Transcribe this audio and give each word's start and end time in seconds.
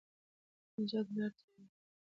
د 0.73 0.73
نجات 0.81 1.07
لاره 1.15 1.29
تړلې 1.37 1.65
ده. 1.69 1.73